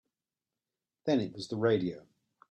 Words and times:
Then 1.05 1.19
it 1.19 1.31
was 1.33 1.47
the 1.47 1.57
radio. 1.57 2.07